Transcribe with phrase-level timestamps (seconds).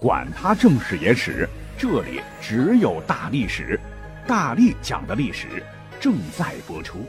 [0.00, 1.48] 管他正史野史。
[1.76, 3.78] 这里只有大历史，
[4.26, 5.62] 大力讲的历史
[6.00, 7.04] 正在播出。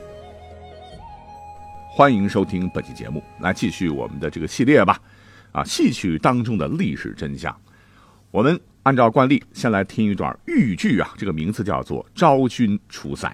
[1.88, 5.00] 欢迎收听本期节目，来继续我们的这个系列吧。
[5.52, 7.56] 啊，戏曲当中的历史真相，
[8.30, 13.28] 我们按照惯例先来听一段豫剧啊，这个名字叫做《昭君出塞》。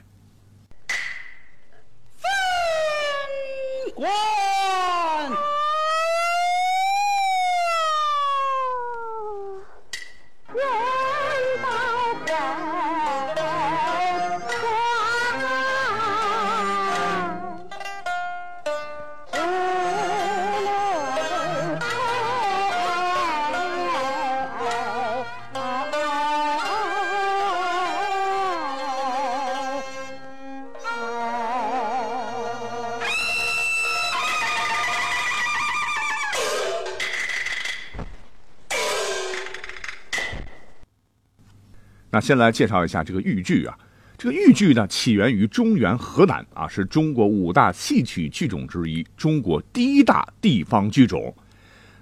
[42.16, 43.76] 那先来介绍一下这个豫剧啊，
[44.16, 51.34] 这个豫剧呢起源于中原河南啊，是中国五大戏曲剧种之一，中国第一大地方剧种。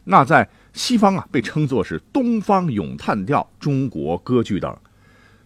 [0.05, 4.73] 那在西方啊被称作是东方咏叹调、中国歌剧等。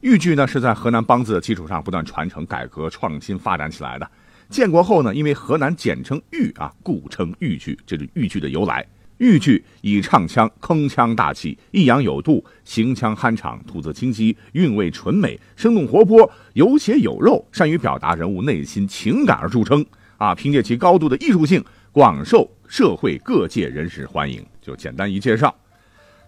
[0.02, 4.10] 豫剧呢是在河南梆子的基础上不断传承、改革、创新发展起来的。
[4.50, 8.86] 建国后呢，因为河南简称豫啊，故称豫剧，这是豫剧的由来。
[9.18, 19.84] 豫剧以唱腔铿锵大气、抑扬有度、行腔酣畅、吐字清晰、韵味纯美、生动活泼、有血有肉，善于表达人物内心情感而著称。
[20.16, 24.44] 啊，凭借其高度的艺术性，广受社会各界人士欢迎。
[24.60, 25.54] 就简单一介绍。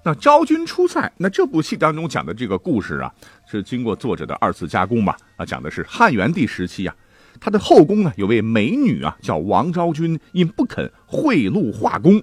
[0.04, 3.12] 那《昭君出塞》，那这部戏当中讲的这个故事啊，
[3.50, 5.16] 是经过作者的二次加工吧？
[5.36, 6.96] 啊，讲的是汉元帝时期啊，
[7.38, 12.22] 他的后宫呢有位美女啊，叫王昭君，因不肯贿赂画工。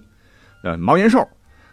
[0.67, 1.25] 呃，毛延寿，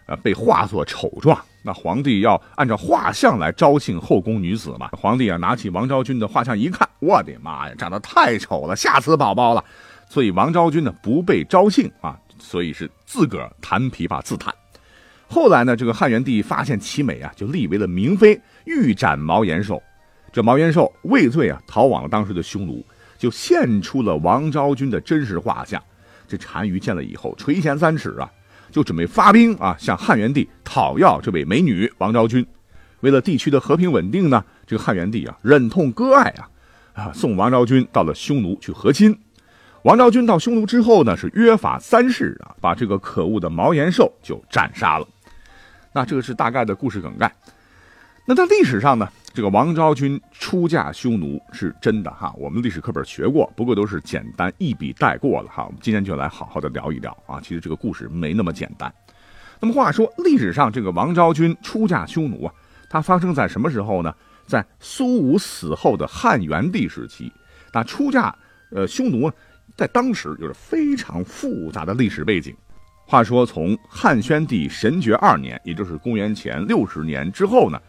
[0.07, 1.37] 呃，被画作丑状。
[1.65, 4.89] 那皇帝要按照画像来招幸后宫女子嘛？
[4.93, 9.65] 皇帝啊，拿起王昭君的画像一看，我的妈呀，长得太丑了，吓死宝宝了。
[10.09, 14.55] 所以王昭君呢，不被招幸啊，所以是自个儿弹琵琶自弹。
[15.27, 19.83] 后来呢，这个汉元帝发现其美啊，就立为了明妃，欲斩毛延寿。
[20.33, 22.85] 这毛延寿畏罪啊，逃往了当时的匈奴，
[23.19, 25.83] 就献出了王昭君的真实画像。
[26.29, 28.31] 这单于见了以后，垂涎三尺啊。
[28.75, 32.45] 就准备发兵啊，向汉元帝讨要这位美女王昭君。
[33.03, 36.51] 为了地区的和平稳定呢，这个汉元帝啊，忍痛割爱啊，
[36.93, 39.17] 啊，送王昭君到了匈奴去和亲。
[39.83, 45.07] 王昭君到匈奴之后呢，是约法三世啊，把这个可恶的毛延寿就斩杀了。
[45.93, 47.33] 那这个是大概的故事梗概。
[48.27, 49.09] 那在历史上呢？
[49.35, 55.65] 这个王昭君出嫁匈奴是真的哈，我们历史课本学过，不过都是简单一笔带过了哈。
[55.65, 58.95] 我们今天就来好好的聊一聊啊，其实这个故事没那么简单。
[59.59, 62.55] 那么话说，历史上这个王昭君出嫁匈奴啊，
[62.89, 64.15] 它发生在什么时候呢？
[64.47, 67.33] 在苏武死后的汉元帝时期。
[67.73, 68.33] 那出嫁
[68.71, 69.29] 呃匈奴，
[69.77, 72.55] 在当时有着非常复杂的历史背景。
[73.05, 77.83] 话说从汉宣帝神爵二年，也就是公元前六十年之后呢。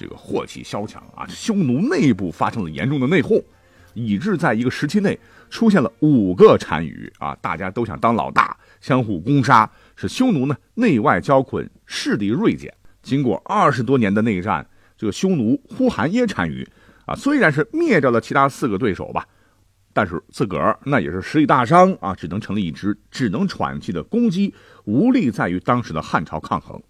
[0.00, 3.44] 这个祸气萧墙啊，匈奴内部发生了严重的内讧，
[3.92, 5.18] 以致在一个时期内
[5.50, 12.72] 出现了五个单于啊，大家都想当老大，相互攻杀，使匈奴呢内外交困，势力锐减。
[13.02, 14.66] 经过二十多年的内战，
[14.96, 16.66] 这个匈奴呼韩耶单于
[17.04, 19.28] 啊，虽然是灭掉了其他四个对手吧，
[19.92, 24.54] 但是自个儿那也是实力大伤啊，只能成立一支只能喘气的公鸡，
[24.86, 26.82] 无力在于当时的汉朝抗衡。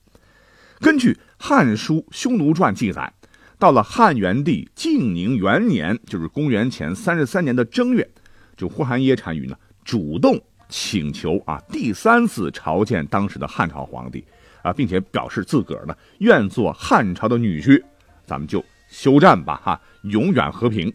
[0.78, 1.12] 根据
[1.42, 3.10] 《汉书·匈奴传》记载，
[3.58, 8.06] 到了汉元帝晋宁元年，就是公元前三十三年的正月，
[8.58, 10.38] 就呼韩耶单于呢主动
[10.68, 14.22] 请求啊，第三次朝见当时的汉朝皇帝
[14.62, 17.82] 啊，并且表示自个儿呢愿做汉朝的女婿，
[18.26, 20.92] 咱们就休战吧，哈，永远和平。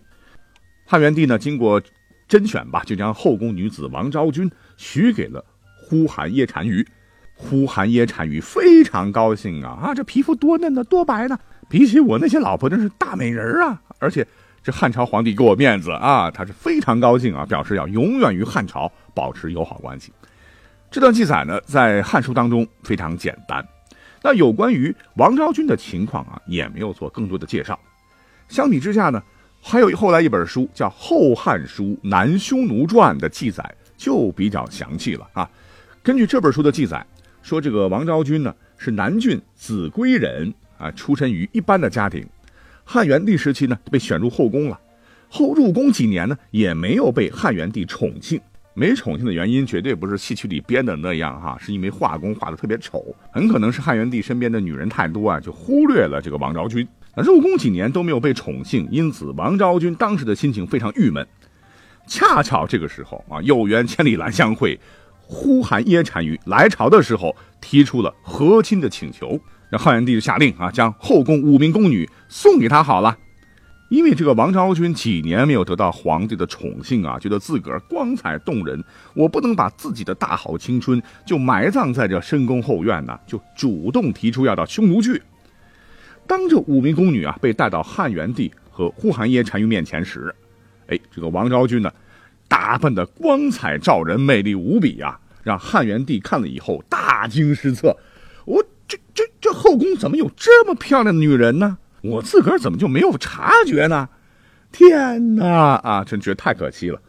[0.86, 1.82] 汉元帝呢经过
[2.28, 5.44] 甄选吧，就将后宫女子王昭君许给了
[5.76, 6.88] 呼韩耶单于。
[7.36, 9.94] 呼韩耶单于非常高兴啊啊！
[9.94, 11.38] 这皮肤多嫩呢，多白呢，
[11.70, 13.80] 比起我那些老婆真是大美人啊！
[14.00, 14.26] 而且
[14.64, 20.12] 这汉朝皇帝给我面子啊，他是非常高兴啊，表示要永远与汉朝保持友好关系。
[20.90, 23.64] 这段记载呢，在《汉书》当中非常简单。
[24.24, 27.78] 那有关于王昭君的情况啊，也没有做更多的介绍。
[28.48, 29.22] 相比之下呢，
[29.62, 35.50] 还有后来一本书叫《后汉书南匈奴传》的记载就比较详细了啊。
[36.02, 37.06] 根据这本书的记载，
[37.46, 42.26] 说这个王昭君呢是南郡秭归人啊，出身于一般的家庭。
[42.84, 44.80] 汉元帝时期呢被选入后宫了，
[45.30, 48.42] 后入宫几年呢也没有被汉元帝宠幸。
[48.74, 56.86] 没宠幸的原因绝对不是戏曲里编的那样哈，是因为画工画的特别丑，很可能是汉元帝身边的女人太多啊，就忽略了这个王昭君。
[57.16, 61.24] 那入宫几年都没有被宠幸，因此王昭君当时的心情非常郁闷。
[62.08, 64.80] 恰巧这个时候啊，有缘千里来相会，
[65.28, 69.40] 呼韩耶单于来朝的时候提出了和亲的请求，
[69.72, 73.18] 那汉元帝就下令啊，将后宫五名宫女送给他好了。
[73.90, 78.84] 因为这个王昭君几年没有得到皇帝的宠幸啊，觉得自个儿光彩动人，
[79.14, 85.22] 我不能把自己的大好青春就埋葬在这深宫后院呢，就主动提出要到匈奴去。
[86.26, 90.34] 当这五名宫女啊被带到汉元帝和呼韩耶单于面前时，
[90.88, 91.92] 哎，这个王昭君呢，
[92.48, 97.98] 打扮的光彩照人，魅力无比啊，让汉元帝看了以后大惊失色。
[98.46, 101.78] 我这这这后宫怎么有这么漂亮的女人呢？
[102.02, 104.08] 我自个儿怎么就没有察觉呢？
[104.72, 105.76] 天哪！
[105.84, 107.02] 啊，真觉得太可惜了。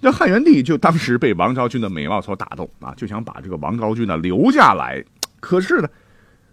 [0.00, 5.04] 这汉元帝就当时被王昭君的美貌所打动啊，就想把这个王昭君呢留下来。
[5.40, 5.88] 可是呢，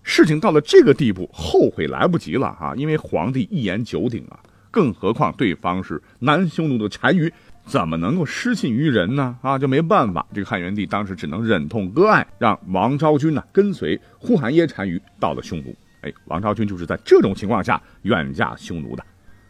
[0.04, 2.74] 事情到了这个地步，后悔来不及了啊！
[2.76, 4.40] 因为皇帝一言九鼎啊，
[4.72, 7.32] 更何况对方是南匈奴的单于，
[7.66, 9.36] 怎么能够失信于人呢？
[9.42, 15.76] 啊，就没办法，这个汉元帝当时只能忍痛割爱，让王昭君呢跟随呼韩耶单于到了匈奴。
[16.02, 19.04] 哎，王昭君就是在这种情况下远嫁匈奴的。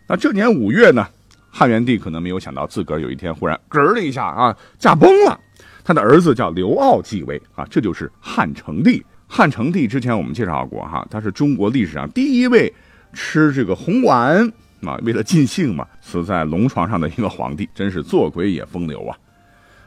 [0.07, 1.06] 那这年五月呢，
[1.50, 5.39] 汉元帝可能没有想到自个儿有一天忽然嗝了一下啊，驾崩了。
[5.83, 9.06] 他的儿子叫刘骜继位啊，这就是汉成帝。
[9.27, 12.73] 汉成帝之前我们介绍过哈，他是中国历史上第一位
[13.11, 14.51] 吃这个红丸
[14.85, 19.17] 啊，为了尽兴嘛，死在龙床上的一个皇帝，真是做鬼也风流啊。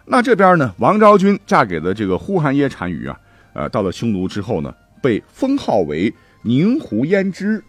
[0.06, 3.20] 那这边呢，王昭君嫁给了这个呼韩耶单于啊，
[3.52, 6.12] 呃，到了匈奴之后呢，被封号为。
[6.42, 7.62] 宁胡胭脂，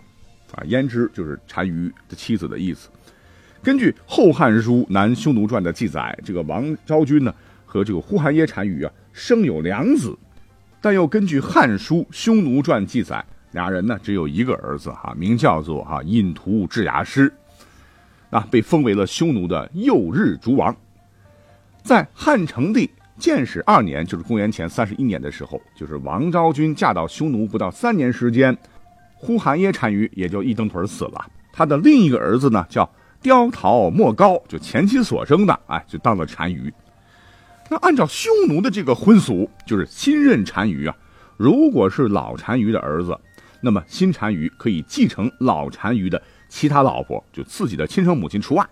[0.51, 2.87] 啊，胭脂就是单于的妻子的意思。
[3.63, 7.33] 根据《后汉书南匈奴传》的记载，这个王昭君呢
[7.65, 10.15] 和这个呼韩耶单于啊生有两子，
[10.79, 17.31] 但又根据《汉书匈奴传》记载，俩人呢只有一个儿子哈，名叫做哈印图智牙师，
[18.30, 20.75] 啊，被封为了匈奴的右日诸王。
[21.84, 22.90] 在汉成帝。
[23.19, 28.57] 建始二年，就是公元前三十一年的时候，就是王昭君嫁到匈奴不到三年时间，
[29.13, 31.30] 呼韩耶单于也就一蹬腿死了。
[31.51, 32.90] 他的另一个儿子呢，叫
[33.22, 36.74] 雕陶莫高，就前妻所生的，哎，就当了单于。
[37.69, 40.96] 那按照匈奴的这个婚俗，就是新任单于啊，
[41.36, 43.19] 如果是老单于的儿子，
[43.61, 48.65] 那么新单于可以继承老单于的其他老婆，就自己的亲生母亲除外。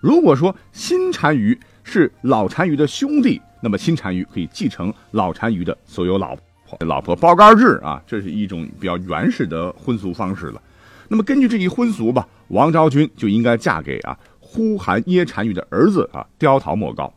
[0.00, 6.36] 如果说新单于是老单于的兄弟，那么新单于可以继承老单于的所有老
[6.66, 10.60] 婆，老婆包干制啊，这是一种比较原始的婚俗方式了。
[11.08, 17.12] 那么根据这一婚俗吧，王昭君就应该嫁给啊呼韩耶单于的儿子啊雕陶莫高。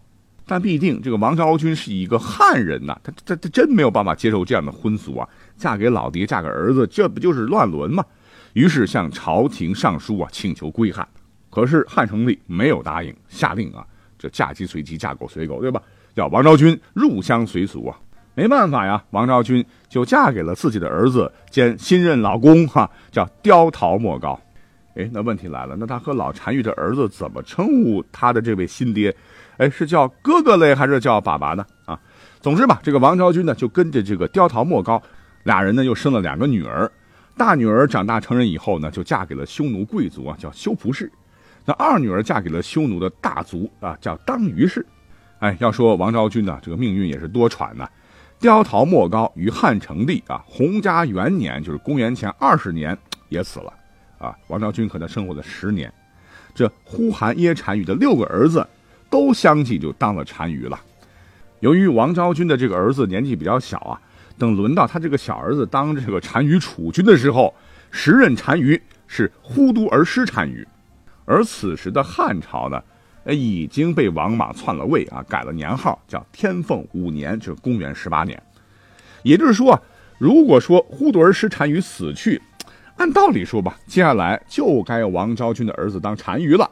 [0.48, 5.28] 但必定这个王昭君是一个汉人呐，他他他真没有办法接受这样的婚俗啊，
[5.58, 8.06] 嫁给老爹，嫁给儿子，这不就是乱伦吗？
[8.54, 11.08] 于是向朝廷上书啊，请求归汉。
[11.50, 13.86] 可是汉成帝没有答应，下令啊，
[14.20, 15.82] 这嫁鸡随鸡，嫁狗随狗，对吧？
[16.16, 17.98] 叫王昭君入乡随俗啊，
[18.36, 24.40] 没办法呀，王昭君就嫁给了自己的儿子兼新任老公哈，叫刁陶莫高。
[24.96, 29.14] 哎，那问题来了，那他和老单于的儿子怎么称呼他的这位新爹？
[29.58, 31.66] 哎，是叫哥哥嘞，还是叫爸爸呢？
[31.86, 32.00] 啊，
[32.40, 35.02] 总之吧，这个王昭君呢，就跟着这个雕陶莫高，
[35.44, 36.90] 俩人呢又生了两个女儿。
[37.38, 41.12] 大女儿长大成人以后呢，就嫁给了匈奴贵族啊，叫修仆氏。
[41.66, 44.86] 那二女儿嫁给了匈奴的大族啊，叫当于氏。
[45.40, 47.86] 哎，要说王昭君呢，这个命运也是多舛呐。
[48.40, 52.98] 雕陶莫高于汉成帝啊，洪嘉元年，就是公元前二十年
[53.28, 53.74] 也死了
[54.26, 54.36] 啊。
[54.48, 55.94] 王昭君和他生活了十年，
[56.54, 58.68] 这呼韩耶单于的六个儿子
[59.10, 60.80] 都相继就当了单于了。
[61.60, 64.02] 由于王昭君的这个儿子年纪比较小啊，
[64.38, 67.54] 等轮到他这个小儿子当这个单于储君的时候，
[67.92, 70.68] 时任单于是呼都儿师单于，
[71.26, 72.82] 而此时的汉朝呢。
[73.28, 78.40] 已经被王莽篡了位啊，改了年号，叫天凤五年，就是公元十八年。
[79.24, 79.82] 也就是说，
[80.20, 82.40] 如果说呼都儿师单于死去，
[82.98, 86.70] 按道理说吧，接下来就该王昭君的儿子当单于了。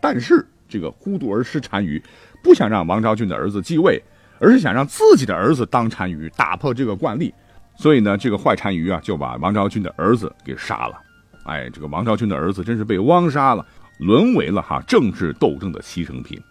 [0.00, 2.02] 但是这个呼都儿师单于
[2.42, 4.02] 不想让王昭君的儿子继位，
[4.40, 7.32] 而是想让自己的儿子当单于，打破这个惯例。
[7.76, 11.00] 所以呢，这个坏单于啊，就把王昭君的儿子给杀了。
[11.44, 13.64] 哎，这个王昭君的儿子真是被汪杀了，
[13.98, 16.42] 沦为了哈政治斗争的牺牲品。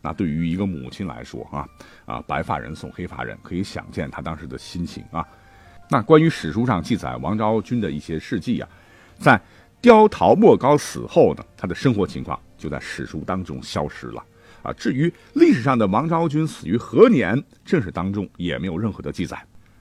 [0.00, 1.68] 那对于一个母亲来说啊
[2.06, 5.22] 啊，白发人送黑发人，可以想见她当时的心情啊。
[5.92, 8.68] 那关于史书上记载王昭君的一些事迹啊，
[9.18, 9.40] 在
[9.80, 14.22] 雕陶莫高死后呢，他的生活情况就在史书当中消失了
[14.62, 14.72] 啊。
[14.74, 19.36] 至于历史上的王昭君死于何年，正史当中也没有任何的记载。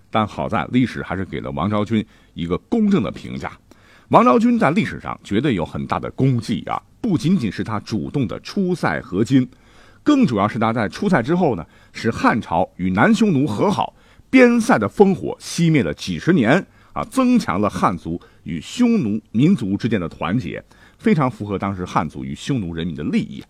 [0.10, 3.51] 但好在历史还是给了王昭君一个公正的评价。
[4.08, 9.48] 王昭君在历史上绝对有很大的功绩啊，不仅仅是他主动的出塞和亲，
[10.01, 11.63] 更主要是他在出塞之后呢，
[11.94, 13.94] 使汉朝与南匈奴和好，
[14.29, 20.63] 边塞的烽火熄灭了几十年啊，增强了汉族与匈奴民族之间的团结，
[20.98, 23.43] 非常符合当时汉族与匈奴人民的利益。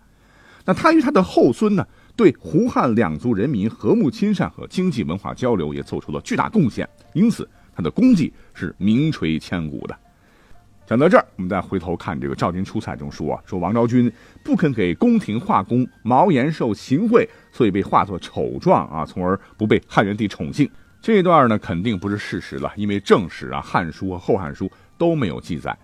[0.64, 1.86] 那他与他的后孙呢？
[2.16, 9.98] 对胡汉两族人民和睦亲善和经济文化交流也做出了巨大贡献，因此他的功绩是名垂千古的。
[10.90, 20.68] 讲到这儿，我们再回头看这个赵军出塞中说啊，说王昭君不肯给宫廷画工毛延寿行贿，所以被化作丑状啊，从而不被汉元帝宠幸。
[21.00, 24.68] 这一段呢，肯定不是事实了，因为正史啊、汉书和后汉书
[24.98, 25.78] 都没有记载。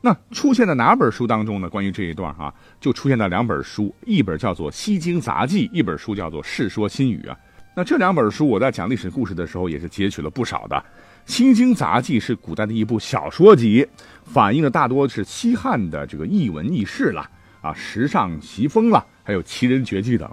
[0.00, 1.68] 那出现在哪本书当中呢？
[1.68, 7.38] 关于这一段哈，就出现在两本书，一本叫做《西京杂记》，一本书叫做《世说新语》啊。
[7.76, 10.76] 那这两本书，我在讲历史故事的时候也是截取了不少的。
[11.26, 13.86] 《西京杂记》是古代的一部小说集，
[14.24, 17.28] 反映的大多是西汉的这个异闻异事了
[17.60, 20.30] 啊，时尚奇风了，还有奇人绝技等，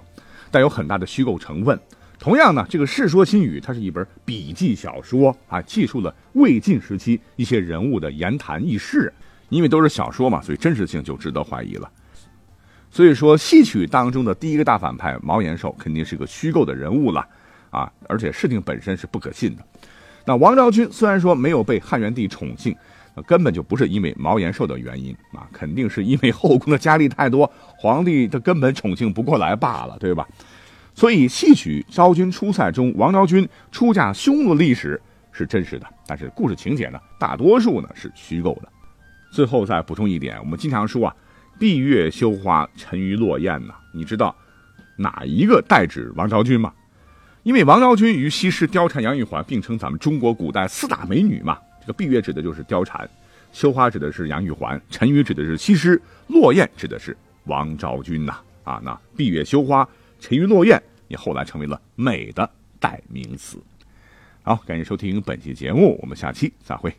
[0.50, 1.78] 带有很大的虚构成分。
[2.18, 9.12] 同样呢，这个《世说新语》它是一本笔记小说啊，记述了魏晋时期一些人物的言谈轶事。
[9.48, 11.90] 因为都是小说嘛，所以真实性就值得怀疑了。
[12.88, 17.26] 所以说，戏曲当中的第一个大反派毛延寿肯定是个虚构的人物了
[17.70, 19.64] 啊，而且事情本身是不可信的。
[20.24, 22.76] 那王昭君虽然说没有被汉元帝宠幸，
[23.14, 30.26] 那根本就不是因为毛延寿的原因啊，肯定是因为后宫的佳丽太多，皇帝他根本宠幸不过来罢了，对吧？
[30.94, 35.00] 所以戏曲《昭君出塞》中王昭君出嫁匈奴的历史
[35.32, 38.68] 是真实的，但是故事情节呢，大多数呢是虚构的。
[39.32, 41.16] 最后再补充一点，我们经常说啊
[41.58, 44.34] ，“闭月羞花，沉鱼落雁”呐，你知道
[44.96, 46.72] 哪一个代指王昭君吗？
[47.42, 51.58] 因为王昭君与西施、貂蝉、杨玉环并称咱们中国古代四大美女嘛。
[51.80, 53.08] 这个闭月指的就是貂蝉，
[53.52, 58.38] 羞花指的是杨玉环，沉鱼指的是西施，落雁指的是王昭君呐。
[58.62, 59.88] 啊，那闭月羞花，
[60.20, 63.58] 沉鱼落雁，也后来成为了美的代名词。
[64.42, 66.94] 好，感谢收听本期节目，我们下期再会。